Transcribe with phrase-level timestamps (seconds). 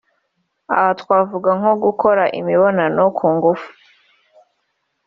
[0.73, 3.69] Aha twavuga nko gukora imibonano ku ngufu